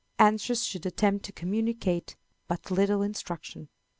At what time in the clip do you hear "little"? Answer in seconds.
2.71-3.03